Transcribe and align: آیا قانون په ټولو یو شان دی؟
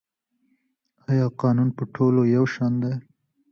آیا 1.09 1.27
قانون 1.41 1.69
په 1.77 1.83
ټولو 1.95 2.21
یو 2.35 2.43
شان 2.53 2.73
دی؟ 2.83 2.93